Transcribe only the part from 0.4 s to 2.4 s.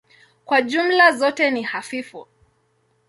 Kwa jumla zote ni hafifu.